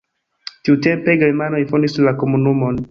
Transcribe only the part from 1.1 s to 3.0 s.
germanoj fondis la komunumon.